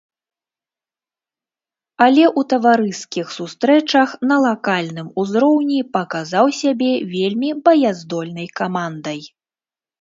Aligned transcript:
Але 2.05 2.23
ў 2.29 2.41
таварыскіх 2.53 3.27
сустрэчах 3.37 4.09
на 4.31 4.35
лакальным 4.47 5.13
узроўні 5.25 5.79
паказаў 6.01 6.45
сябе 6.63 6.91
вельмі 7.15 7.49
баяздольнай 7.71 8.47
камандай. 8.63 9.21